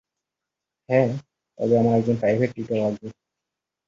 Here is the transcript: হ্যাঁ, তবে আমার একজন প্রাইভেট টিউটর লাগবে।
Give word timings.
হ্যাঁ, 0.89 1.09
তবে 1.57 1.73
আমার 1.77 1.93
একজন 1.99 2.15
প্রাইভেট 2.21 2.49
টিউটর 2.55 2.77
লাগবে। 2.83 3.07